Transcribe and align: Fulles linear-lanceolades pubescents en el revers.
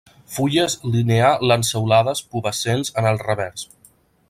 Fulles 0.35 0.75
linear-lanceolades 0.95 2.23
pubescents 2.33 2.91
en 3.03 3.13
el 3.13 3.23
revers. 3.29 3.69